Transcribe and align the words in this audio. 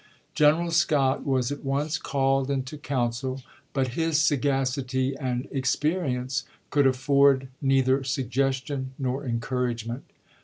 General 0.33 0.71
Scott 0.71 1.23
was 1.27 1.51
at 1.51 1.63
once 1.63 1.99
called 1.99 2.49
into 2.49 2.75
council, 2.75 3.43
but 3.71 3.89
his 3.89 4.19
sagacity 4.19 5.15
and 5.17 5.47
experience 5.51 6.43
could 6.71 6.87
afford 6.87 7.49
neither 7.61 8.03
suggestion 8.03 8.93
nor 8.97 9.23
encouragement. 9.23 10.05